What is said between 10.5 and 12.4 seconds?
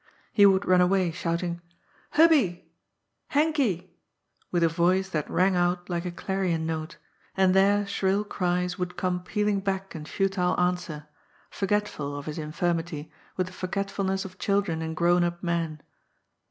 answer— ^forgetful of his